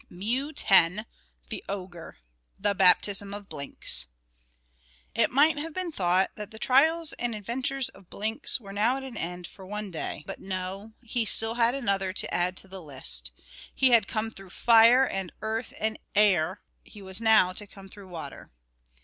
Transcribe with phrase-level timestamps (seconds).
[0.09, 1.05] MEW X.
[1.49, 2.17] The Ogre.
[2.57, 4.07] The Baptism of Blinks.
[5.13, 9.03] It might have been thought that the trials and adventures of Blinks were now at
[9.03, 12.81] an end for one day; but, no, he had still another to add to the
[12.81, 13.31] list.
[13.75, 18.07] He had come through fire and earth and air; he was now to come through
[18.07, 18.49] water.